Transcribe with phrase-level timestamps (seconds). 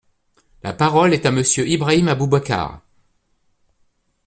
[0.63, 2.81] La parole est à Monsieur Ibrahim Aboubacar.